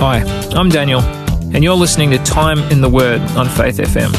[0.00, 0.20] Hi,
[0.54, 4.12] I'm Daniel, and you're listening to Time in the Word on Faith FM.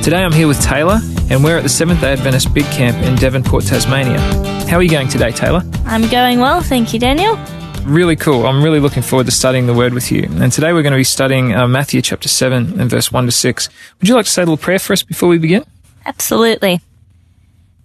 [0.00, 3.16] Today I'm here with Taylor, and we're at the Seventh day Adventist Big Camp in
[3.16, 4.20] Devonport, Tasmania.
[4.68, 5.64] How are you going today, Taylor?
[5.86, 7.36] I'm going well, thank you, Daniel.
[7.84, 8.46] Really cool.
[8.46, 10.28] I'm really looking forward to studying the Word with you.
[10.40, 13.32] And today we're going to be studying uh, Matthew chapter 7 and verse 1 to
[13.32, 13.68] 6.
[13.98, 15.64] Would you like to say a little prayer for us before we begin?
[16.06, 16.80] Absolutely.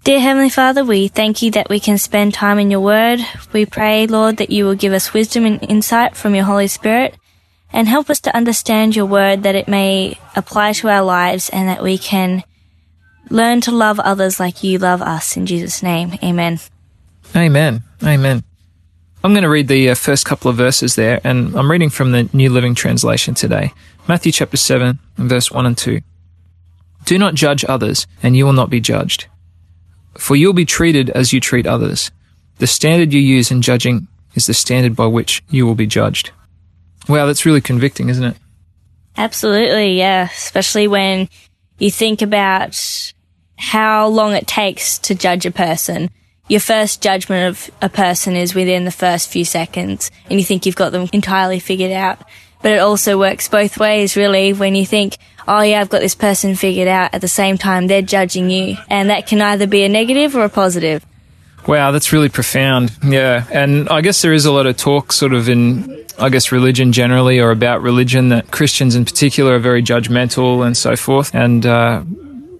[0.07, 3.19] Dear Heavenly Father, we thank you that we can spend time in your word.
[3.51, 7.17] We pray, Lord, that you will give us wisdom and insight from your Holy Spirit
[7.73, 11.67] and help us to understand your word that it may apply to our lives and
[11.67, 12.45] that we can
[13.29, 15.35] learn to love others like you love us.
[15.35, 16.61] In Jesus' name, amen.
[17.35, 17.83] Amen.
[18.01, 18.45] Amen.
[19.25, 22.13] I'm going to read the uh, first couple of verses there, and I'm reading from
[22.13, 23.73] the New Living Translation today.
[24.07, 25.99] Matthew chapter 7, verse 1 and 2.
[27.03, 29.27] Do not judge others, and you will not be judged.
[30.17, 32.11] For you will be treated as you treat others.
[32.57, 36.31] The standard you use in judging is the standard by which you will be judged.
[37.07, 38.37] Wow, that's really convicting, isn't it?
[39.15, 40.25] Absolutely, yeah.
[40.25, 41.29] Especially when
[41.79, 43.13] you think about
[43.57, 46.09] how long it takes to judge a person.
[46.47, 50.65] Your first judgment of a person is within the first few seconds, and you think
[50.65, 52.21] you've got them entirely figured out.
[52.61, 56.15] But it also works both ways, really, when you think, oh yeah, I've got this
[56.15, 58.77] person figured out at the same time they're judging you.
[58.89, 61.05] And that can either be a negative or a positive.
[61.67, 62.91] Wow, that's really profound.
[63.03, 63.45] Yeah.
[63.51, 66.93] And I guess there is a lot of talk sort of in, I guess, religion
[66.93, 71.35] generally or about religion that Christians in particular are very judgmental and so forth.
[71.35, 72.03] And, uh,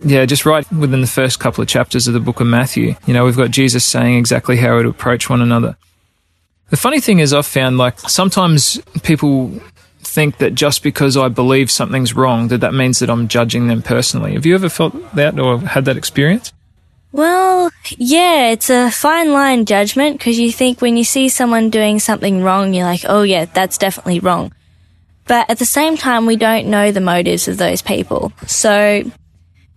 [0.02, 3.14] yeah, just right within the first couple of chapters of the book of Matthew, you
[3.14, 5.76] know, we've got Jesus saying exactly how to approach one another.
[6.70, 9.60] The funny thing is, I've found like sometimes people
[10.18, 13.84] think that just because I believe something's wrong, that that means that I'm judging them
[13.84, 14.34] personally.
[14.34, 16.54] Have you ever felt that or had that experience?
[17.12, 22.00] Well, yeah, it's a fine line judgment because you think when you see someone doing
[22.00, 24.52] something wrong, you're like, oh yeah, that's definitely wrong.
[25.28, 28.34] But at the same time, we don't know the motives of those people.
[28.48, 29.04] So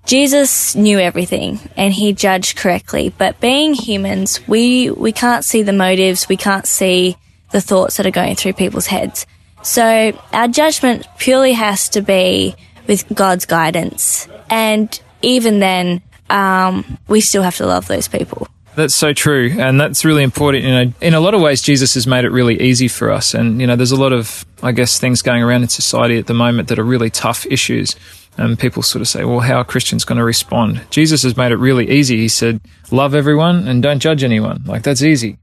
[0.07, 3.13] Jesus knew everything and he judged correctly.
[3.17, 6.31] But being humans, we, we can't see the motives.
[6.31, 7.19] We can't see
[7.51, 9.27] the thoughts that are going through people's heads.
[9.63, 12.55] So our judgment purely has to be
[12.87, 14.29] with God's guidance.
[14.49, 18.49] And even then, um, we still have to love those people.
[18.77, 20.65] That's so true, and that's really important.
[20.65, 23.35] You know, in a lot of ways, Jesus has made it really easy for us.
[23.35, 26.29] And you know, there's a lot of, I guess, things going around in society at
[26.29, 27.97] the moment that are really tough issues.
[28.39, 30.81] And people sort of say, well, how are Christians going to respond?
[30.91, 32.17] Jesus has made it really easy.
[32.17, 32.61] He said,
[32.91, 34.63] love everyone and don't judge anyone.
[34.65, 35.37] Like that's easy.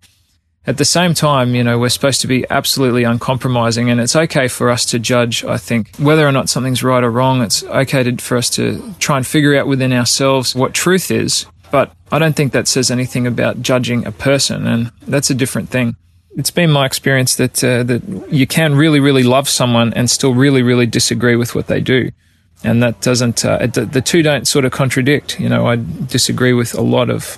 [0.67, 4.49] At the same time, you know, we're supposed to be absolutely uncompromising and it's okay
[4.49, 7.41] for us to judge, I think, whether or not something's right or wrong.
[7.41, 11.45] It's okay to, for us to try and figure out within ourselves what truth is.
[11.71, 15.69] But I don't think that says anything about judging a person and that's a different
[15.69, 15.95] thing.
[16.35, 20.33] It's been my experience that, uh, that you can really, really love someone and still
[20.33, 22.11] really, really disagree with what they do
[22.63, 26.73] and that doesn't uh, the two don't sort of contradict you know i disagree with
[26.73, 27.37] a lot of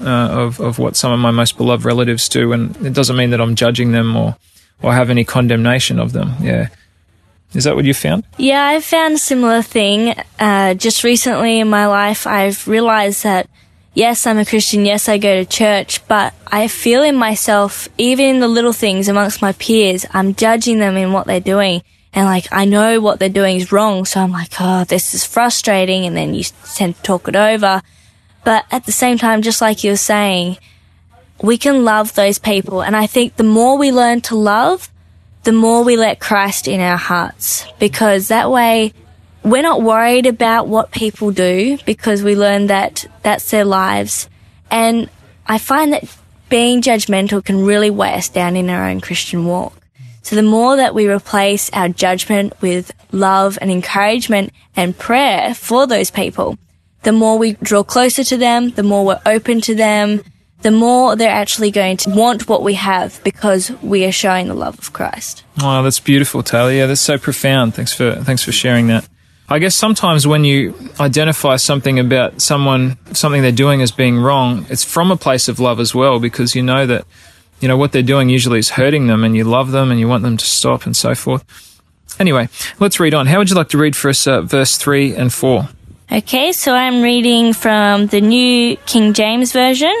[0.00, 2.52] uh, of, of what some of my most beloved relatives do.
[2.52, 4.36] And it doesn't mean that I'm judging them or,
[4.82, 6.34] or have any condemnation of them.
[6.40, 6.68] Yeah.
[7.54, 8.24] Is that what you found?
[8.36, 10.14] Yeah, I found a similar thing.
[10.38, 13.48] Uh, just recently in my life, I've realized that
[13.94, 14.84] yes, I'm a Christian.
[14.84, 19.08] Yes, I go to church, but I feel in myself, even in the little things
[19.08, 21.82] amongst my peers, I'm judging them in what they're doing.
[22.12, 24.04] And like, I know what they're doing is wrong.
[24.04, 26.06] So I'm like, oh, this is frustrating.
[26.06, 26.44] And then you
[26.74, 27.82] tend to talk it over.
[28.44, 30.58] But at the same time, just like you were saying,
[31.42, 32.82] we can love those people.
[32.82, 34.90] And I think the more we learn to love,
[35.44, 38.92] the more we let Christ in our hearts because that way
[39.42, 44.28] we're not worried about what people do because we learn that that's their lives.
[44.70, 45.10] And
[45.46, 46.04] I find that
[46.48, 49.74] being judgmental can really weigh us down in our own Christian walk.
[50.22, 55.86] So the more that we replace our judgment with love and encouragement and prayer for
[55.86, 56.56] those people,
[57.04, 60.22] the more we draw closer to them, the more we're open to them,
[60.62, 64.54] the more they're actually going to want what we have because we are showing the
[64.54, 65.44] love of Christ.
[65.62, 66.72] Oh, that's beautiful, Taylor.
[66.72, 67.74] Yeah, that's so profound.
[67.74, 69.06] Thanks for thanks for sharing that.
[69.46, 74.64] I guess sometimes when you identify something about someone, something they're doing as being wrong,
[74.70, 77.04] it's from a place of love as well because you know that
[77.60, 80.08] you know what they're doing usually is hurting them and you love them and you
[80.08, 81.44] want them to stop and so forth.
[82.18, 82.48] Anyway,
[82.80, 83.26] let's read on.
[83.26, 85.68] How would you like to read for us uh, verse 3 and 4?
[86.12, 89.94] Okay, so I'm reading from the New King James Version.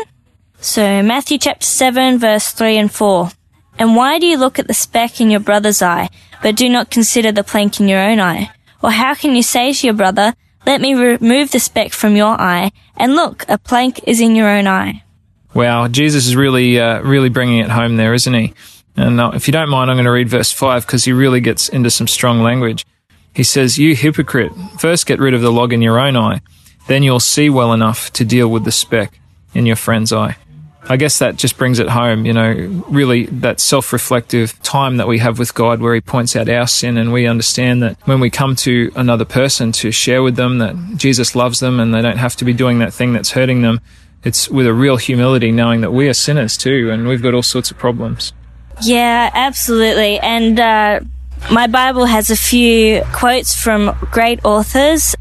[0.60, 3.30] So Matthew chapter 7 verse 3 and 4.
[3.78, 6.10] And why do you look at the speck in your brother's eye,
[6.42, 8.50] but do not consider the plank in your own eye?
[8.82, 10.34] Or how can you say to your brother,
[10.66, 14.48] let me remove the speck from your eye, and look, a plank is in your
[14.48, 15.02] own eye?
[15.54, 18.54] Wow, Jesus is really, uh, really bringing it home there, isn't he?
[18.96, 21.40] And uh, if you don't mind, I'm going to read verse 5 because he really
[21.40, 22.84] gets into some strong language.
[23.34, 26.40] He says, You hypocrite, first get rid of the log in your own eye,
[26.86, 29.18] then you'll see well enough to deal with the speck
[29.54, 30.36] in your friend's eye.
[30.86, 35.08] I guess that just brings it home, you know, really that self reflective time that
[35.08, 38.20] we have with God where He points out our sin and we understand that when
[38.20, 42.02] we come to another person to share with them that Jesus loves them and they
[42.02, 43.80] don't have to be doing that thing that's hurting them,
[44.24, 47.42] it's with a real humility knowing that we are sinners too and we've got all
[47.42, 48.34] sorts of problems.
[48.82, 50.18] Yeah, absolutely.
[50.18, 51.00] And, uh,
[51.50, 55.14] my Bible has a few quotes from great authors.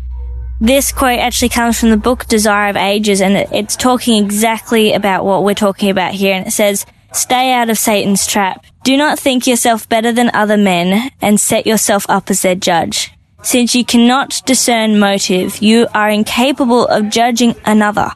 [0.61, 5.25] This quote actually comes from the book Desire of Ages and it's talking exactly about
[5.25, 6.33] what we're talking about here.
[6.33, 8.65] And it says, stay out of Satan's trap.
[8.83, 13.11] Do not think yourself better than other men and set yourself up as their judge.
[13.41, 18.11] Since you cannot discern motive, you are incapable of judging another.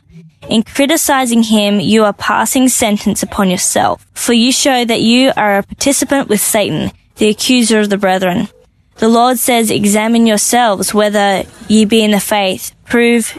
[0.49, 5.57] In criticizing him, you are passing sentence upon yourself, for you show that you are
[5.57, 8.47] a participant with Satan the accuser of the brethren.
[8.97, 12.73] The Lord says, Examine yourselves whether ye be in the faith.
[12.85, 13.37] Prove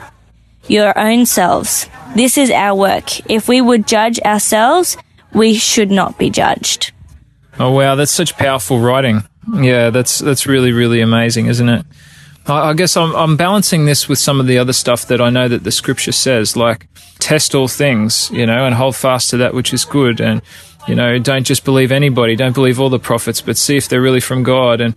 [0.69, 1.89] your own selves.
[2.15, 3.29] This is our work.
[3.31, 4.97] If we would judge ourselves,
[5.33, 6.93] we should not be judged.
[7.59, 9.23] Oh wow, that's such powerful writing.
[9.53, 11.87] Yeah, that's that's really really amazing, isn't it?
[12.47, 15.31] I, I guess I'm I'm balancing this with some of the other stuff that I
[15.31, 16.87] know that the scripture says, like
[17.19, 20.41] test all things, you know, and hold fast to that which is good, and
[20.89, 22.35] you know, don't just believe anybody.
[22.35, 24.81] Don't believe all the prophets, but see if they're really from God.
[24.81, 24.95] And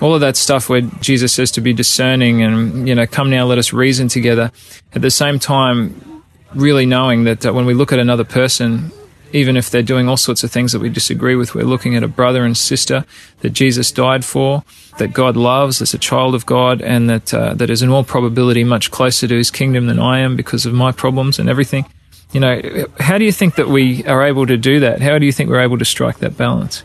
[0.00, 3.46] all of that stuff where Jesus says to be discerning and, you know, come now,
[3.46, 4.50] let us reason together.
[4.94, 6.24] At the same time,
[6.54, 8.90] really knowing that, that when we look at another person,
[9.32, 12.02] even if they're doing all sorts of things that we disagree with, we're looking at
[12.02, 13.04] a brother and sister
[13.40, 14.64] that Jesus died for,
[14.98, 18.04] that God loves as a child of God, and that uh, that is in all
[18.04, 21.84] probability much closer to His kingdom than I am because of my problems and everything.
[22.32, 25.00] You know, how do you think that we are able to do that?
[25.00, 26.84] How do you think we're able to strike that balance?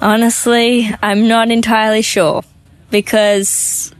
[0.00, 2.42] Honestly, I'm not entirely sure
[2.90, 3.92] because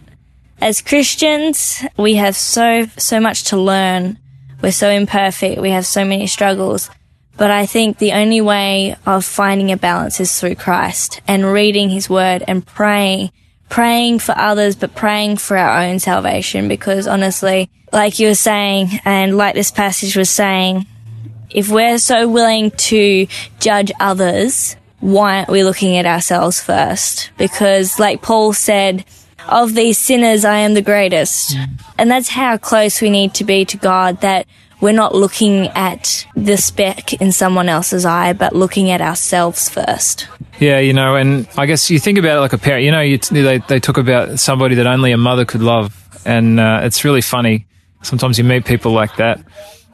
[0.61, 4.19] as Christians, we have so, so much to learn.
[4.63, 5.61] We're so imperfect.
[5.61, 6.91] We have so many struggles.
[7.37, 11.91] But I think the only way of finding a balance is through Christ and reading
[11.91, 13.31] his word and praying
[13.69, 16.69] praying for others, but praying for our own salvation.
[16.69, 20.87] Because honestly, like you were saying, and like this passage was saying,
[21.50, 23.26] if we're so willing to
[23.61, 27.31] judge others, why aren't we looking at ourselves first?
[27.38, 29.05] Because like Paul said,
[29.49, 31.56] of these sinners, I am the greatest.
[31.56, 31.81] Mm.
[31.97, 34.47] And that's how close we need to be to God that
[34.81, 40.29] we're not looking at the speck in someone else's eye, but looking at ourselves first.
[40.61, 42.85] Yeah, you know, and I guess you think about it like a parent.
[42.85, 45.95] You know, you t- they they talk about somebody that only a mother could love,
[46.25, 47.67] and uh, it's really funny.
[48.03, 49.41] Sometimes you meet people like that.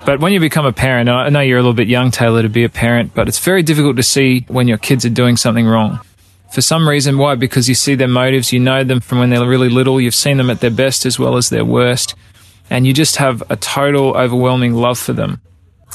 [0.05, 2.51] But when you become a parent, I know you're a little bit young, Taylor, to
[2.51, 5.67] be a parent, but it's very difficult to see when your kids are doing something
[5.67, 5.99] wrong.
[6.53, 7.37] For some reason, why?
[7.37, 10.37] Because you see their motives, you know them from when they're really little, you've seen
[10.37, 12.15] them at their best as well as their worst
[12.71, 15.41] and you just have a total overwhelming love for them.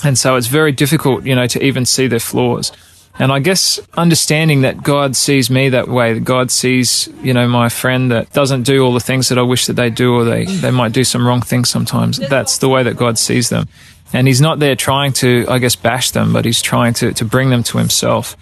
[0.04, 2.71] And so it's very difficult, you know, to even see their flaws.
[3.18, 7.50] And I guess understanding that God sees me that way, that God sees, you know,
[7.50, 10.24] my friend that doesn't do all the things that I wish that they do, or
[10.24, 12.18] they, they might do some wrong things sometimes.
[12.18, 13.68] That's the way that God sees them.
[14.13, 17.25] And He's not there trying to, I guess, bash them, but He's trying to, to
[17.25, 18.38] bring them to Himself.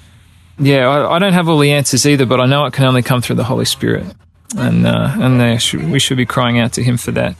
[0.59, 3.01] Yeah, I, I don't have all the answers either, but I know it can only
[3.01, 4.05] come through the Holy Spirit.
[4.55, 7.35] And, uh, and should, we should be crying out to Him for that.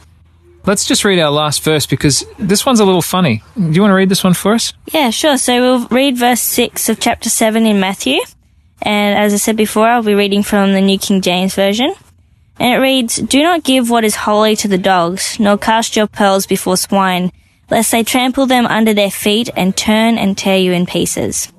[0.66, 3.42] Let's just read our last verse because this one's a little funny.
[3.56, 4.72] Do you want to read this one for us?
[4.92, 5.38] Yeah, sure.
[5.38, 8.20] So we'll read verse 6 of chapter 7 in Matthew.
[8.82, 11.94] And as I said before, I'll be reading from the New King James Version.
[12.58, 16.06] And it reads, Do not give what is holy to the dogs, nor cast your
[16.06, 17.32] pearls before swine,
[17.70, 21.52] lest they trample them under their feet and turn and tear you in pieces.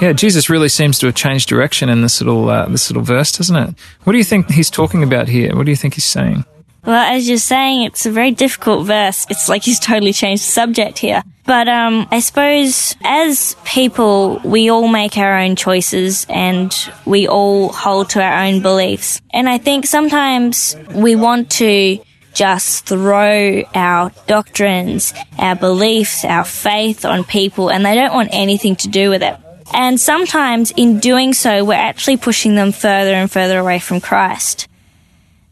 [0.00, 3.32] Yeah, Jesus really seems to have changed direction in this little uh, this little verse,
[3.32, 3.74] doesn't it?
[4.04, 5.56] What do you think he's talking about here?
[5.56, 6.44] What do you think he's saying?
[6.88, 9.26] Well, as you're saying, it's a very difficult verse.
[9.28, 11.22] It's like he's totally changed the subject here.
[11.44, 17.68] But um, I suppose as people, we all make our own choices and we all
[17.68, 19.20] hold to our own beliefs.
[19.34, 21.98] And I think sometimes we want to
[22.32, 28.76] just throw our doctrines, our beliefs, our faith on people and they don't want anything
[28.76, 29.36] to do with it.
[29.74, 34.68] And sometimes in doing so, we're actually pushing them further and further away from Christ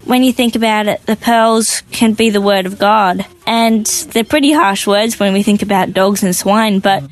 [0.07, 3.27] when you think about it, the pearls can be the word of God.
[3.47, 7.05] And they're pretty harsh words when we think about dogs and swine, but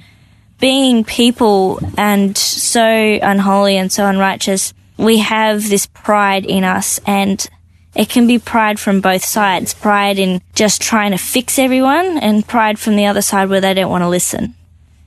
[0.60, 7.46] being people and so unholy and so unrighteous, we have this pride in us and
[7.94, 9.74] it can be pride from both sides.
[9.74, 13.74] Pride in just trying to fix everyone and pride from the other side where they
[13.74, 14.54] don't want to listen.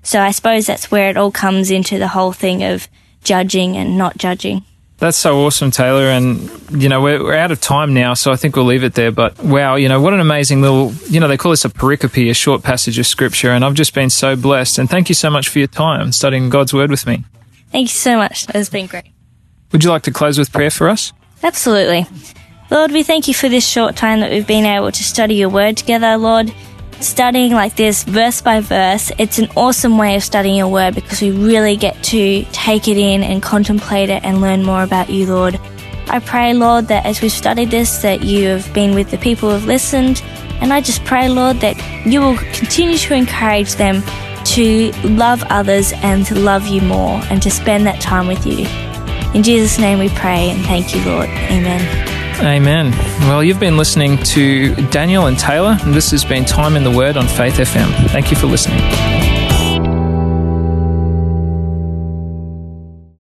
[0.03, 2.87] So I suppose that's where it all comes into the whole thing of
[3.23, 4.63] judging and not judging.
[4.97, 6.05] That's so awesome, Taylor.
[6.05, 8.95] And, you know, we're, we're, out of time now, so I think we'll leave it
[8.95, 9.11] there.
[9.11, 12.29] But wow, you know, what an amazing little, you know, they call this a pericope,
[12.29, 13.51] a short passage of scripture.
[13.51, 14.79] And I've just been so blessed.
[14.79, 17.23] And thank you so much for your time studying God's word with me.
[17.71, 18.47] Thank you so much.
[18.55, 19.05] It's been great.
[19.71, 21.13] Would you like to close with prayer for us?
[21.43, 22.07] Absolutely.
[22.71, 25.49] Lord, we thank you for this short time that we've been able to study your
[25.49, 26.51] word together, Lord
[27.01, 31.21] studying like this verse by verse, it's an awesome way of studying your word because
[31.21, 35.27] we really get to take it in and contemplate it and learn more about you,
[35.27, 35.59] Lord.
[36.09, 39.49] I pray, Lord, that as we've studied this, that you have been with the people
[39.49, 40.21] who have listened.
[40.61, 44.01] And I just pray, Lord, that you will continue to encourage them
[44.45, 48.65] to love others and to love you more and to spend that time with you.
[49.33, 51.27] In Jesus' name we pray and thank you, Lord.
[51.27, 52.16] Amen.
[52.39, 52.91] Amen.
[53.21, 56.91] Well, you've been listening to Daniel and Taylor, and this has been Time in the
[56.91, 57.91] Word on Faith FM.
[58.09, 59.36] Thank you for listening.